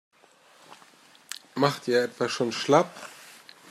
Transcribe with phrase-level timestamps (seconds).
[1.53, 2.89] Macht ihr etwa schon schlapp?